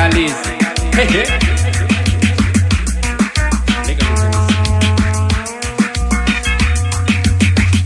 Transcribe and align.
legalize. 0.00 0.34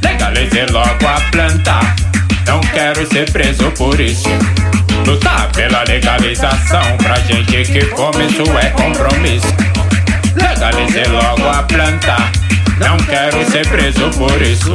Legalize 0.02 0.66
logo 0.70 1.08
a 1.08 1.20
planta. 1.32 1.80
Não 2.46 2.60
quero 2.60 3.06
ser 3.06 3.30
preso 3.32 3.70
por 3.72 3.98
isso. 4.00 4.28
Lutar 5.06 5.50
pela 5.52 5.82
legalização 5.84 6.96
pra 6.98 7.16
gente 7.16 7.64
que 7.64 7.80
fome, 7.96 8.26
isso 8.26 8.44
é 8.58 8.70
compromisso. 8.70 9.52
Legalize 10.36 11.04
logo 11.10 11.48
a 11.48 11.62
planta. 11.64 12.16
Não 12.78 12.96
quero 12.98 13.44
ser 13.50 13.66
preso 13.68 14.10
por 14.10 14.40
isso. 14.40 14.74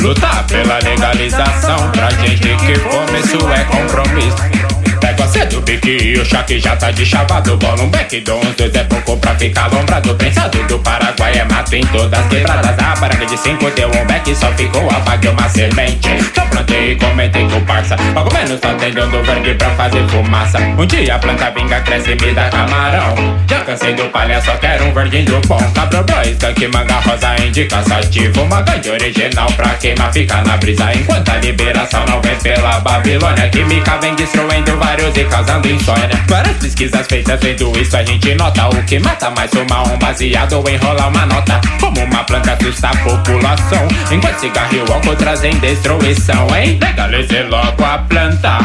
Lutar 0.00 0.44
pela 0.46 0.78
legalização 0.78 1.90
pra 1.92 2.10
gente 2.10 2.56
que 2.66 2.78
fome, 2.78 3.20
isso 3.20 3.38
é 3.50 3.64
compromisso. 3.64 4.71
Pega 5.12 5.28
cedo 5.28 5.58
o 5.58 5.60
bique 5.60 5.90
e 5.90 6.18
o 6.18 6.24
choque 6.24 6.58
já 6.58 6.74
tá 6.74 6.90
de 6.90 7.04
chavado. 7.04 7.54
Bola 7.58 7.82
um 7.82 7.90
back, 7.90 8.18
dou 8.20 8.40
uns 8.40 8.56
dois 8.56 8.74
é 8.74 8.82
pouco 8.84 9.18
pra 9.18 9.34
ficar 9.34 9.70
lombrado 9.70 10.14
Prensado 10.14 10.62
do 10.64 10.78
Paraguai 10.78 11.36
é 11.36 11.44
mato 11.44 11.76
em 11.76 11.84
todas 11.88 12.26
quebradas. 12.28 12.78
A 12.78 12.96
baranga 12.96 13.26
de 13.26 13.36
cinco 13.36 13.70
deu 13.72 13.88
um 13.88 14.06
back, 14.06 14.34
só 14.34 14.50
ficou 14.52 14.88
a 14.90 14.98
vaga 15.00 15.30
uma 15.30 15.46
semente. 15.50 16.08
Só 16.34 16.46
plantei 16.46 16.92
e 16.92 16.96
comentei 16.96 17.46
com 17.46 17.60
parça. 17.66 17.94
Logo 18.14 18.32
menos 18.32 18.58
tá 18.58 18.72
tendendo 18.72 19.22
verde 19.22 19.54
pra 19.54 19.68
fazer 19.72 20.08
fumaça. 20.08 20.58
Um 20.58 20.86
dia 20.86 21.14
a 21.14 21.18
planta 21.18 21.50
vinga, 21.50 21.80
cresce 21.82 22.12
e 22.12 22.14
me 22.14 22.32
dá 22.32 22.48
camarão. 22.48 23.14
Já 23.50 23.60
cansei 23.60 23.94
do 23.94 24.04
palha, 24.04 24.40
só 24.40 24.56
quero 24.56 24.86
um 24.86 24.94
verdinho 24.94 25.42
bom. 25.46 25.60
Cabra 25.74 26.02
boy, 26.04 26.54
que 26.54 26.68
manga 26.68 27.00
rosa 27.00 27.36
indica 27.44 27.82
sativo 27.82 28.42
Uma 28.42 28.62
gangue 28.62 28.90
original 28.90 29.52
pra 29.52 29.70
queimar, 29.74 30.10
fica 30.10 30.40
na 30.42 30.56
brisa. 30.56 30.90
Enquanto 30.94 31.28
a 31.28 31.36
liberação 31.36 32.04
não 32.06 32.20
vem 32.22 32.36
pela 32.36 32.80
Babilônia 32.80 33.48
Química 33.50 33.98
vem 33.98 34.14
destruindo 34.14 34.76
vários 34.78 35.01
vários 35.02 35.16
e 35.16 35.24
causando 35.24 35.68
insônia. 35.68 36.24
Várias 36.28 36.56
pesquisas 36.58 37.06
feitas 37.06 37.40
vendo 37.40 37.78
isso, 37.78 37.96
a 37.96 38.04
gente 38.04 38.34
nota 38.34 38.68
o 38.68 38.82
que 38.84 38.98
mata 39.00 39.30
mais 39.30 39.50
fumar 39.50 39.88
um 39.88 39.98
baseado 39.98 40.52
ou 40.52 40.68
enrolar 40.68 41.08
uma 41.08 41.26
nota. 41.26 41.60
Como 41.80 42.00
uma 42.00 42.24
planta 42.24 42.52
assusta 42.52 42.88
a 42.88 42.96
população, 42.96 43.88
enquanto 44.10 44.38
cigarro 44.38 44.74
e 44.74 44.92
álcool 44.92 45.16
trazem 45.16 45.54
destruição, 45.58 46.46
hein? 46.56 46.78
Legalize 46.80 47.42
logo 47.44 47.84
a 47.84 47.98
planta. 47.98 48.58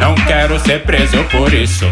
Não 0.00 0.14
quero 0.26 0.58
ser 0.60 0.82
preso 0.82 1.22
por 1.24 1.52
isso. 1.52 1.86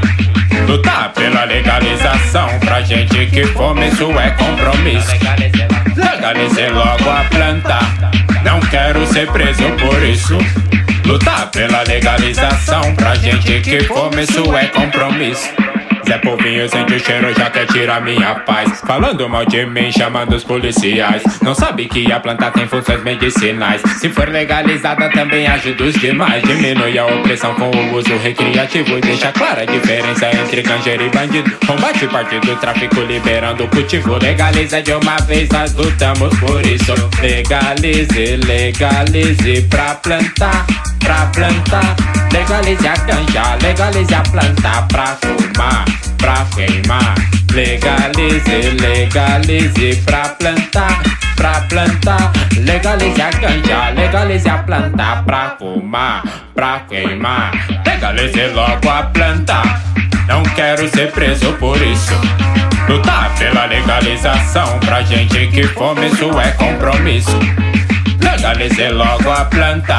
Lutar 0.67 1.13
pela 1.13 1.45
legalização 1.45 2.49
pra 2.61 2.81
gente 2.81 3.27
que 3.27 3.45
fome, 3.47 3.89
isso 3.89 4.11
é 4.19 4.31
compromisso. 4.31 5.13
Legalize 5.97 6.69
logo 6.71 7.11
a 7.11 7.25
planta. 7.25 7.79
Quero 8.71 9.07
ser 9.07 9.31
preso 9.31 9.63
por 9.79 10.03
isso. 10.03 10.37
Lutar 11.05 11.51
pela 11.51 11.83
legalização 11.85 12.95
pra 12.97 13.15
gente 13.15 13.61
que 13.61 13.85
começo 13.85 14.55
é 14.57 14.67
compromisso. 14.67 15.66
Zé 16.07 16.19
Povinho 16.19 16.69
sente 16.69 16.95
o 16.95 17.01
cheiro, 17.01 17.35
já 17.35 17.51
quer 17.51 17.67
tirar 17.67 18.01
minha 18.01 18.37
paz. 18.37 18.81
Falando 18.87 19.29
mal 19.29 19.45
de 19.45 19.67
mim, 19.67 19.91
chamando 19.91 20.37
os 20.37 20.45
policiais. 20.45 21.21
Não 21.43 21.53
sabe 21.53 21.87
que 21.87 22.13
a 22.13 22.21
planta 22.21 22.49
tem 22.53 22.69
funções 22.69 23.03
medicinais. 23.03 23.83
Se 23.99 24.09
for 24.11 24.29
legalizada, 24.29 25.11
também 25.11 25.49
ajuda 25.49 25.83
os 25.83 25.95
demais. 25.95 26.45
Diminui 26.45 26.97
a 26.97 27.07
opressão 27.07 27.55
com 27.55 27.71
o 27.71 27.95
uso 27.97 28.17
recreativo. 28.19 28.99
E 28.99 29.01
deixa 29.01 29.33
clara 29.33 29.63
a 29.63 29.65
diferença 29.65 30.31
entre 30.31 30.63
ganjeiro 30.63 31.07
e 31.07 31.11
bandido. 31.11 31.51
Combate 31.67 32.07
parte 32.07 32.39
do 32.39 32.55
tráfico, 32.55 33.01
liberando 33.01 33.65
o 33.65 33.69
cultivo. 33.69 34.17
Legaliza 34.23 34.81
de 34.81 34.93
uma 34.93 35.17
vez, 35.27 35.49
nós 35.49 35.75
lutamos 35.75 36.39
por 36.39 36.65
isso. 36.65 36.95
Legalize, 37.21 38.37
legalize 38.47 39.63
pra 39.63 39.97
plantar, 39.97 40.67
pra 41.01 41.27
plantar. 41.35 41.97
Legalize 42.33 42.87
a 42.87 42.95
ganja, 42.95 43.59
legalize 43.61 44.15
a 44.15 44.23
planta 44.23 44.83
pra 44.83 45.17
fumar 45.17 45.96
pra 46.19 46.47
queimar. 46.55 47.15
Legalize, 47.53 48.71
legalize 48.81 49.97
pra 50.05 50.29
plantar, 50.31 51.03
pra 51.37 51.61
plantar. 51.69 52.33
Legalize 52.59 53.23
a 53.23 53.31
ganja, 53.31 53.91
legalize 53.91 54.49
a 54.49 54.59
planta 54.59 55.23
pra 55.25 55.57
fumar, 55.59 56.23
pra 56.55 56.81
queimar. 56.81 57.53
Legalize 57.87 58.47
logo 58.49 58.91
a 58.91 59.05
planta. 59.05 59.63
Não 60.29 60.43
quero 60.43 60.89
ser 60.89 61.13
preso 61.13 61.53
por 61.55 61.81
isso. 61.81 62.15
Lutar 62.89 63.35
pela 63.39 63.67
legalização 63.67 64.79
pra 64.81 65.03
gente 65.03 65.47
que 65.49 65.63
fome, 65.69 66.07
isso 66.09 66.31
é 66.41 66.51
compromisso. 66.53 67.39
Legalize 68.21 68.89
logo 68.89 69.31
a 69.31 69.45
planta. 69.45 69.99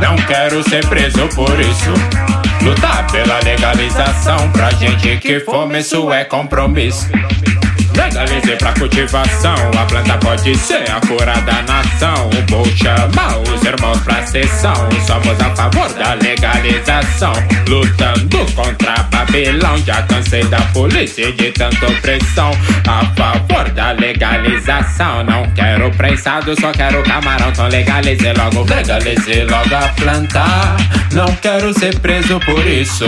Não 0.00 0.16
quero 0.16 0.62
ser 0.68 0.86
preso 0.86 1.28
por 1.28 1.58
isso. 1.58 2.41
Lutar 2.62 3.10
pela 3.10 3.40
legalização 3.40 4.52
pra 4.52 4.70
gente 4.70 5.16
que 5.16 5.40
fome, 5.40 5.80
isso 5.80 6.12
é 6.12 6.24
compromisso. 6.24 7.08
Legalize 7.94 8.56
pra 8.56 8.72
cultivação, 8.72 9.54
a 9.78 9.84
planta 9.86 10.16
pode 10.18 10.56
ser 10.56 10.90
a 10.90 11.00
cura 11.00 11.34
da 11.42 11.62
nação. 11.62 12.30
Vou 12.48 12.64
chamar 12.76 13.38
os 13.38 13.62
irmãos 13.64 13.98
pra 14.00 14.26
sessão. 14.26 14.74
Somos 15.06 15.40
a 15.40 15.54
favor 15.54 15.92
da 15.94 16.14
legalização, 16.14 17.32
lutando 17.68 18.44
contra 18.54 19.02
Babilão. 19.04 19.78
Já 19.78 20.02
cansei 20.02 20.44
da 20.44 20.60
polícia 20.72 21.28
e 21.28 21.32
de 21.32 21.52
tanta 21.52 21.86
opressão. 21.86 22.50
A 22.86 23.04
favor 23.14 23.70
da 23.70 23.92
legalização, 23.92 25.24
não 25.24 25.48
quero 25.52 25.90
prensado, 25.92 26.58
só 26.60 26.72
quero 26.72 27.02
camarão. 27.02 27.50
Então 27.50 27.68
legalize 27.68 28.32
logo, 28.32 28.64
legalize 28.68 29.44
logo 29.44 29.74
a 29.74 29.88
planta. 29.88 30.44
Não 31.12 31.26
quero 31.36 31.72
ser 31.78 31.98
preso 31.98 32.40
por 32.40 32.66
isso. 32.66 33.06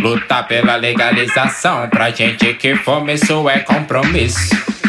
Lutar 0.00 0.48
pela 0.48 0.76
legalização 0.76 1.86
pra 1.90 2.10
gente 2.10 2.54
que 2.54 2.74
isso 2.74 3.48
é 3.50 3.60
compromisso. 3.60 4.79